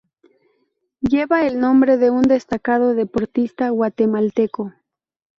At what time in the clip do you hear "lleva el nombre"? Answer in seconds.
1.01-1.97